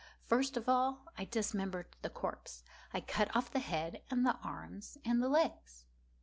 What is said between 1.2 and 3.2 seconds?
dismembered the corpse. I